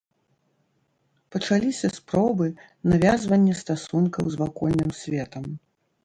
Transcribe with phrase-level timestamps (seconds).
[1.33, 2.47] Пачаліся спробы
[2.93, 5.45] навязвання стасункаў з вакольным светам.